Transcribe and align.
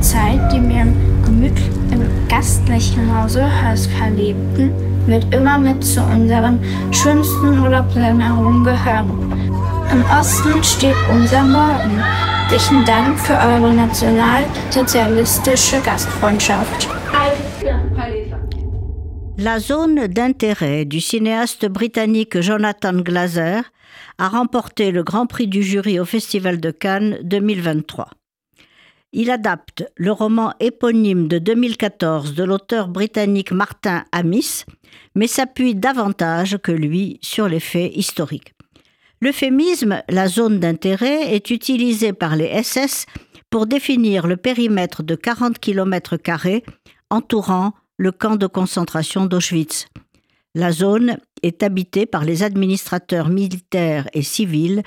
Zeit, 0.00 0.40
die 0.52 0.60
wir 0.68 0.82
im, 0.82 0.94
gemüt 1.24 1.58
im 1.90 2.02
gastlichen 2.28 3.16
Hause 3.16 3.48
Hörs 3.62 3.86
verlebten, 3.86 4.70
wird 5.06 5.32
immer 5.34 5.58
mit 5.58 5.84
zu 5.84 6.02
unseren 6.02 6.58
schönsten 6.90 7.60
Urlaubserinnerungen 7.60 8.64
gehören. 8.64 9.32
Im 9.92 10.04
Osten 10.18 10.64
steht 10.64 10.96
unser 11.10 11.42
Morgen. 11.42 12.02
Herzlichen 12.48 12.84
Dank 12.84 13.18
für 13.18 13.34
eure 13.34 13.74
nationalsozialistische 13.74 15.80
Gastfreundschaft. 15.80 16.88
La 19.36 19.58
zone 19.58 20.06
d'intérêt 20.08 20.84
du 20.86 21.00
cinéaste 21.00 21.68
britannique 21.68 22.40
Jonathan 22.40 23.02
Glazer 23.02 23.64
a 24.18 24.28
remporté 24.28 24.92
le 24.92 25.02
Grand 25.02 25.26
Prix 25.26 25.48
du 25.48 25.62
jury 25.62 26.00
au 26.00 26.04
Festival 26.04 26.60
de 26.60 26.70
Cannes 26.70 27.18
2023. 27.22 28.10
Il 29.18 29.30
adapte 29.30 29.90
le 29.96 30.12
roman 30.12 30.52
éponyme 30.60 31.26
de 31.26 31.38
2014 31.38 32.34
de 32.34 32.44
l'auteur 32.44 32.88
britannique 32.88 33.50
Martin 33.50 34.04
Amis, 34.12 34.66
mais 35.14 35.26
s'appuie 35.26 35.74
davantage 35.74 36.58
que 36.62 36.70
lui 36.70 37.18
sur 37.22 37.48
les 37.48 37.58
faits 37.58 37.96
historiques. 37.96 38.52
L'euphémisme 39.22 40.02
la 40.10 40.28
zone 40.28 40.60
d'intérêt 40.60 41.34
est 41.34 41.48
utilisé 41.48 42.12
par 42.12 42.36
les 42.36 42.62
SS 42.62 43.06
pour 43.48 43.66
définir 43.66 44.26
le 44.26 44.36
périmètre 44.36 45.02
de 45.02 45.14
40 45.14 45.58
km 45.60 46.18
entourant 47.08 47.72
le 47.96 48.12
camp 48.12 48.36
de 48.36 48.46
concentration 48.46 49.24
d'Auschwitz. 49.24 49.86
La 50.54 50.72
zone 50.72 51.16
est 51.42 51.62
habitée 51.62 52.04
par 52.04 52.26
les 52.26 52.42
administrateurs 52.42 53.30
militaires 53.30 54.10
et 54.12 54.22
civils 54.22 54.82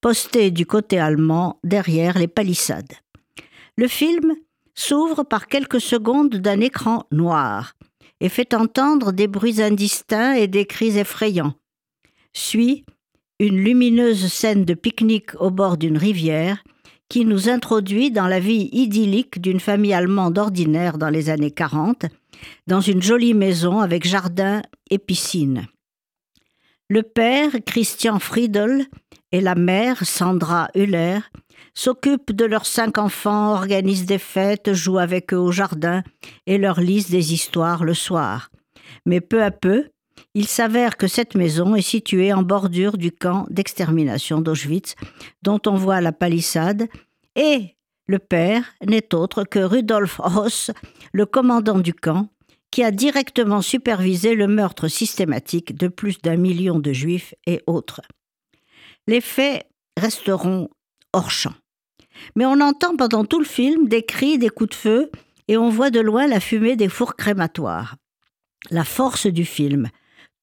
postés 0.00 0.52
du 0.52 0.66
côté 0.66 1.00
allemand 1.00 1.58
derrière 1.64 2.16
les 2.16 2.28
palissades. 2.28 2.92
Le 3.76 3.88
film 3.88 4.34
s'ouvre 4.74 5.24
par 5.24 5.46
quelques 5.46 5.80
secondes 5.80 6.36
d'un 6.36 6.60
écran 6.60 7.04
noir 7.10 7.74
et 8.20 8.28
fait 8.28 8.54
entendre 8.54 9.12
des 9.12 9.26
bruits 9.26 9.62
indistincts 9.62 10.34
et 10.34 10.46
des 10.46 10.66
cris 10.66 10.98
effrayants. 10.98 11.54
Suit 12.32 12.84
une 13.38 13.58
lumineuse 13.58 14.32
scène 14.32 14.64
de 14.64 14.74
pique-nique 14.74 15.34
au 15.40 15.50
bord 15.50 15.76
d'une 15.76 15.98
rivière 15.98 16.62
qui 17.08 17.24
nous 17.24 17.48
introduit 17.48 18.10
dans 18.10 18.28
la 18.28 18.40
vie 18.40 18.68
idyllique 18.72 19.40
d'une 19.40 19.60
famille 19.60 19.92
allemande 19.92 20.38
ordinaire 20.38 20.96
dans 20.96 21.10
les 21.10 21.28
années 21.28 21.50
40, 21.50 22.06
dans 22.66 22.80
une 22.80 23.02
jolie 23.02 23.34
maison 23.34 23.80
avec 23.80 24.06
jardin 24.06 24.62
et 24.90 24.98
piscine. 24.98 25.66
Le 26.88 27.02
père, 27.02 27.50
Christian 27.66 28.18
Friedel, 28.18 28.86
et 29.32 29.40
la 29.40 29.54
mère, 29.54 30.06
Sandra 30.06 30.68
Huller, 30.74 31.18
s'occupent 31.74 32.32
de 32.32 32.44
leurs 32.44 32.66
cinq 32.66 32.98
enfants, 32.98 33.52
organisent 33.52 34.06
des 34.06 34.18
fêtes, 34.18 34.72
jouent 34.72 34.98
avec 34.98 35.32
eux 35.32 35.38
au 35.38 35.52
jardin 35.52 36.02
et 36.46 36.58
leur 36.58 36.80
lisent 36.80 37.10
des 37.10 37.32
histoires 37.32 37.84
le 37.84 37.94
soir. 37.94 38.50
Mais 39.06 39.20
peu 39.20 39.42
à 39.42 39.50
peu, 39.50 39.88
il 40.34 40.46
s'avère 40.46 40.96
que 40.96 41.06
cette 41.06 41.34
maison 41.34 41.74
est 41.74 41.82
située 41.82 42.32
en 42.32 42.42
bordure 42.42 42.96
du 42.96 43.12
camp 43.12 43.46
d'extermination 43.50 44.40
d'Auschwitz, 44.40 44.94
dont 45.42 45.60
on 45.66 45.74
voit 45.74 46.00
la 46.00 46.12
palissade, 46.12 46.88
et 47.36 47.76
le 48.06 48.18
père 48.18 48.64
n'est 48.86 49.14
autre 49.14 49.44
que 49.44 49.58
Rudolf 49.58 50.20
Hoss, 50.20 50.70
le 51.12 51.26
commandant 51.26 51.78
du 51.78 51.94
camp, 51.94 52.28
qui 52.70 52.82
a 52.82 52.90
directement 52.90 53.60
supervisé 53.60 54.34
le 54.34 54.46
meurtre 54.46 54.88
systématique 54.88 55.76
de 55.76 55.88
plus 55.88 56.20
d'un 56.22 56.36
million 56.36 56.78
de 56.78 56.92
juifs 56.92 57.34
et 57.46 57.62
autres. 57.66 58.00
Les 59.06 59.20
faits 59.20 59.66
resteront 59.98 60.70
hors 61.12 61.30
champ. 61.30 61.54
Mais 62.36 62.46
on 62.46 62.60
entend 62.60 62.96
pendant 62.96 63.24
tout 63.24 63.38
le 63.38 63.44
film 63.44 63.88
des 63.88 64.02
cris, 64.02 64.38
des 64.38 64.48
coups 64.48 64.70
de 64.70 64.74
feu, 64.74 65.10
et 65.48 65.56
on 65.56 65.68
voit 65.68 65.90
de 65.90 66.00
loin 66.00 66.26
la 66.26 66.40
fumée 66.40 66.76
des 66.76 66.88
fours 66.88 67.16
crématoires. 67.16 67.96
La 68.70 68.84
force 68.84 69.26
du 69.26 69.44
film, 69.44 69.88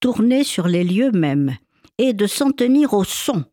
tourner 0.00 0.44
sur 0.44 0.68
les 0.68 0.84
lieux 0.84 1.12
mêmes, 1.12 1.56
et 1.98 2.12
de 2.12 2.26
s'en 2.26 2.50
tenir 2.50 2.94
au 2.94 3.04
son, 3.04 3.44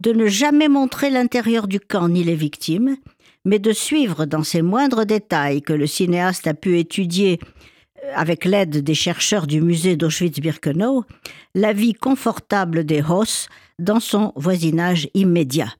de 0.00 0.12
ne 0.12 0.26
jamais 0.26 0.68
montrer 0.68 1.10
l'intérieur 1.10 1.68
du 1.68 1.80
camp 1.80 2.08
ni 2.08 2.24
les 2.24 2.36
victimes, 2.36 2.96
mais 3.44 3.58
de 3.58 3.72
suivre 3.72 4.24
dans 4.24 4.42
ses 4.42 4.62
moindres 4.62 5.04
détails 5.04 5.62
que 5.62 5.72
le 5.72 5.86
cinéaste 5.86 6.46
a 6.46 6.54
pu 6.54 6.78
étudier 6.78 7.38
euh, 8.02 8.12
avec 8.14 8.44
l'aide 8.44 8.82
des 8.82 8.94
chercheurs 8.94 9.46
du 9.46 9.60
musée 9.60 9.96
d'Auschwitz-Birkenau, 9.96 11.04
la 11.54 11.72
vie 11.72 11.94
confortable 11.94 12.84
des 12.84 13.02
Hoss 13.02 13.48
dans 13.78 14.00
son 14.00 14.32
voisinage 14.36 15.08
immédiat. 15.14 15.74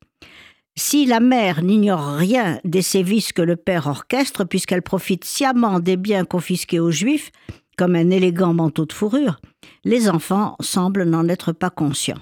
Si 0.77 1.07
la 1.07 1.21
mère 1.21 1.63
n'ignore 1.63 2.17
rien 2.17 2.61
des 2.65 2.83
sévices 2.83 3.33
que 3.33 3.43
le 3.43 3.57
père 3.57 3.87
orchestre, 3.87 4.45
puisqu'elle 4.45 4.83
profite 4.83 5.25
sciemment 5.25 5.79
des 5.79 5.97
biens 5.97 6.25
confisqués 6.25 6.81
aux 6.81 6.91
Juifs, 6.91 7.31
comme 7.77 7.95
un 7.95 8.11
élégant 8.11 8.55
manteau 8.55 8.85
de 8.85 8.93
fourrure, 8.93 9.41
les 9.85 10.09
enfants 10.09 10.57
semblent 10.61 11.05
n'en 11.05 11.29
être 11.29 11.53
pas 11.53 11.71
conscients. 11.71 12.21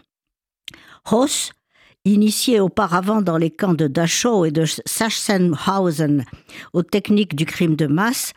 Initié 2.05 2.61
auparavant 2.61 3.23
dans 3.23 3.37
les 3.37 3.51
camps 3.51 3.75
de 3.75 3.87
Dachau 3.87 4.45
et 4.45 4.51
de 4.51 4.65
Sachsenhausen 4.87 6.25
aux 6.73 6.83
techniques 6.83 7.37
du 7.37 7.47
crime 7.47 7.77
de 7.77 7.87
masse, 7.87 8.33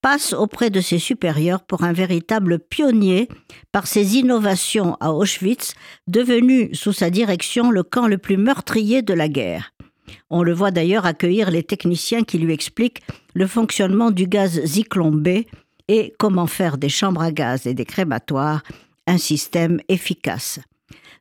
passe 0.00 0.32
auprès 0.32 0.70
de 0.70 0.80
ses 0.80 0.98
supérieurs 0.98 1.62
pour 1.62 1.82
un 1.82 1.92
véritable 1.92 2.58
pionnier 2.58 3.28
par 3.72 3.86
ses 3.86 4.16
innovations 4.16 4.96
à 5.00 5.12
Auschwitz, 5.12 5.74
devenu 6.06 6.74
sous 6.74 6.92
sa 6.92 7.10
direction 7.10 7.70
le 7.70 7.82
camp 7.82 8.06
le 8.06 8.18
plus 8.18 8.36
meurtrier 8.36 9.02
de 9.02 9.14
la 9.14 9.28
guerre. 9.28 9.72
On 10.30 10.42
le 10.42 10.54
voit 10.54 10.70
d'ailleurs 10.70 11.06
accueillir 11.06 11.50
les 11.50 11.64
techniciens 11.64 12.22
qui 12.22 12.38
lui 12.38 12.52
expliquent 12.52 13.02
le 13.34 13.46
fonctionnement 13.46 14.10
du 14.10 14.26
gaz 14.26 14.64
Zyklon 14.64 15.10
B, 15.10 15.44
et 15.88 16.14
comment 16.18 16.46
faire 16.46 16.76
des 16.76 16.90
chambres 16.90 17.22
à 17.22 17.32
gaz 17.32 17.66
et 17.66 17.74
des 17.74 17.86
crématoires 17.86 18.62
un 19.06 19.16
système 19.16 19.80
efficace. 19.88 20.60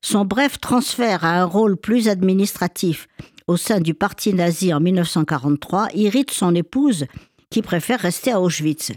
Son 0.01 0.25
bref 0.25 0.59
transfert 0.59 1.25
à 1.25 1.41
un 1.41 1.45
rôle 1.45 1.77
plus 1.77 2.07
administratif 2.07 3.07
au 3.47 3.57
sein 3.57 3.79
du 3.79 3.93
parti 3.93 4.33
nazi 4.33 4.73
en 4.73 4.79
1943 4.79 5.89
irrite 5.93 6.31
son 6.31 6.53
épouse 6.53 7.05
qui 7.49 7.61
préfère 7.61 7.99
rester 7.99 8.31
à 8.31 8.41
Auschwitz 8.41 8.91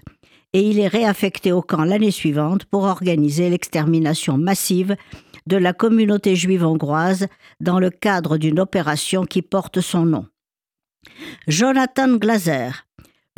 et 0.52 0.62
il 0.62 0.80
est 0.80 0.88
réaffecté 0.88 1.52
au 1.52 1.62
camp 1.62 1.84
l'année 1.84 2.10
suivante 2.10 2.64
pour 2.64 2.82
organiser 2.82 3.48
l'extermination 3.50 4.36
massive 4.36 4.96
de 5.46 5.56
la 5.56 5.72
communauté 5.72 6.36
juive 6.36 6.64
hongroise 6.64 7.28
dans 7.60 7.78
le 7.78 7.90
cadre 7.90 8.36
d'une 8.36 8.60
opération 8.60 9.24
qui 9.24 9.42
porte 9.42 9.80
son 9.80 10.04
nom. 10.04 10.26
Jonathan 11.46 12.16
Glaser, 12.16 12.70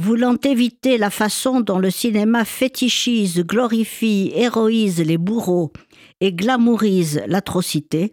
voulant 0.03 0.37
éviter 0.45 0.99
la 0.99 1.11
façon 1.11 1.61
dont 1.61 1.79
le 1.79 1.91
cinéma 1.91 2.45
fétichise, 2.45 3.45
glorifie, 3.47 4.33
héroïse 4.35 4.99
les 4.99 5.17
bourreaux 5.17 5.73
et 6.21 6.33
glamourise 6.33 7.23
l'atrocité, 7.29 8.13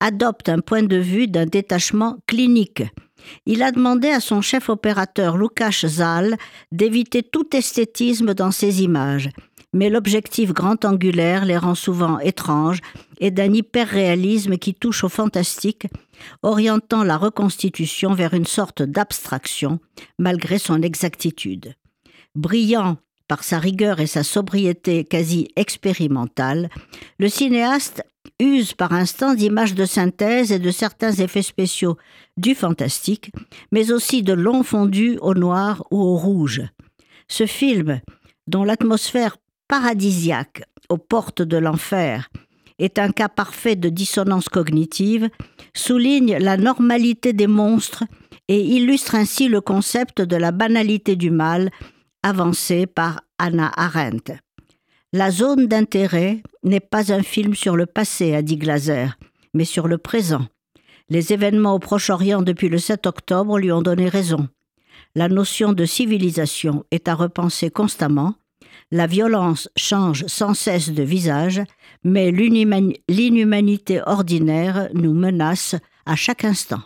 adopte 0.00 0.48
un 0.48 0.60
point 0.60 0.82
de 0.82 0.96
vue 0.96 1.28
d'un 1.28 1.44
détachement 1.44 2.16
clinique. 2.26 2.82
Il 3.44 3.62
a 3.62 3.70
demandé 3.70 4.08
à 4.08 4.20
son 4.20 4.40
chef 4.40 4.70
opérateur 4.70 5.36
Lukács 5.36 5.86
Zal 5.86 6.36
d'éviter 6.72 7.22
tout 7.22 7.54
esthétisme 7.54 8.32
dans 8.32 8.50
ses 8.50 8.82
images, 8.82 9.28
mais 9.76 9.90
l'objectif 9.90 10.54
grand 10.54 10.86
angulaire 10.86 11.44
les 11.44 11.58
rend 11.58 11.74
souvent 11.74 12.18
étranges 12.18 12.80
et 13.20 13.30
d'un 13.30 13.52
hyperréalisme 13.52 14.56
qui 14.56 14.74
touche 14.74 15.04
au 15.04 15.10
fantastique, 15.10 15.86
orientant 16.42 17.04
la 17.04 17.18
reconstitution 17.18 18.14
vers 18.14 18.32
une 18.32 18.46
sorte 18.46 18.82
d'abstraction, 18.82 19.78
malgré 20.18 20.58
son 20.58 20.80
exactitude. 20.80 21.74
Brillant 22.34 22.96
par 23.28 23.44
sa 23.44 23.58
rigueur 23.58 24.00
et 24.00 24.06
sa 24.06 24.22
sobriété 24.22 25.04
quasi 25.04 25.48
expérimentale, 25.56 26.70
le 27.18 27.28
cinéaste 27.28 28.02
use 28.40 28.72
par 28.72 28.94
instant 28.94 29.34
d'images 29.34 29.74
de 29.74 29.84
synthèse 29.84 30.52
et 30.52 30.58
de 30.58 30.70
certains 30.70 31.12
effets 31.12 31.42
spéciaux 31.42 31.98
du 32.38 32.54
fantastique, 32.54 33.30
mais 33.72 33.92
aussi 33.92 34.22
de 34.22 34.32
longs 34.32 34.62
fondus 34.62 35.18
au 35.20 35.34
noir 35.34 35.84
ou 35.90 36.00
au 36.00 36.16
rouge. 36.16 36.62
Ce 37.28 37.44
film, 37.44 38.00
dont 38.46 38.64
l'atmosphère 38.64 39.36
paradisiaque 39.68 40.62
aux 40.88 40.98
portes 40.98 41.42
de 41.42 41.56
l'enfer 41.56 42.30
est 42.78 42.98
un 42.98 43.10
cas 43.10 43.28
parfait 43.28 43.76
de 43.76 43.88
dissonance 43.88 44.48
cognitive, 44.48 45.30
souligne 45.74 46.36
la 46.38 46.56
normalité 46.56 47.32
des 47.32 47.46
monstres 47.46 48.04
et 48.48 48.60
illustre 48.60 49.14
ainsi 49.14 49.48
le 49.48 49.60
concept 49.60 50.20
de 50.20 50.36
la 50.36 50.52
banalité 50.52 51.16
du 51.16 51.30
mal 51.30 51.70
avancé 52.22 52.86
par 52.86 53.22
Anna 53.38 53.70
Arendt. 53.76 54.38
La 55.12 55.30
zone 55.30 55.66
d'intérêt 55.66 56.42
n'est 56.62 56.80
pas 56.80 57.12
un 57.12 57.22
film 57.22 57.54
sur 57.54 57.76
le 57.76 57.86
passé, 57.86 58.34
a 58.34 58.42
dit 58.42 58.56
Glaser, 58.56 59.06
mais 59.54 59.64
sur 59.64 59.88
le 59.88 59.98
présent. 59.98 60.46
Les 61.08 61.32
événements 61.32 61.74
au 61.74 61.78
Proche-Orient 61.78 62.42
depuis 62.42 62.68
le 62.68 62.78
7 62.78 63.06
octobre 63.06 63.58
lui 63.58 63.70
ont 63.70 63.82
donné 63.82 64.08
raison. 64.08 64.48
La 65.14 65.28
notion 65.28 65.72
de 65.72 65.84
civilisation 65.84 66.84
est 66.90 67.08
à 67.08 67.14
repenser 67.14 67.70
constamment, 67.70 68.34
la 68.90 69.06
violence 69.06 69.68
change 69.76 70.26
sans 70.26 70.54
cesse 70.54 70.90
de 70.90 71.02
visage, 71.02 71.62
mais 72.04 72.30
l'inhumanité 72.30 74.00
ordinaire 74.06 74.88
nous 74.94 75.14
menace 75.14 75.74
à 76.06 76.16
chaque 76.16 76.44
instant. 76.44 76.82